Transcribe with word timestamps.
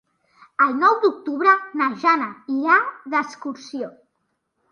El 0.63 0.71
nou 0.83 0.95
d'octubre 1.03 1.51
na 1.81 1.89
Jana 2.05 2.31
irà 2.55 2.79
d'excursió. 3.15 3.93